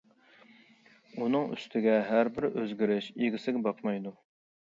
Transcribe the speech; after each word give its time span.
ئۇنىڭ 1.19 1.43
ئۈستىگە 1.55 1.97
ھەر 2.07 2.31
بىر 2.39 2.47
ئۆزگىرىش 2.49 3.11
ئىگىسىگە 3.19 3.63
باقمايدۇ. 3.69 4.15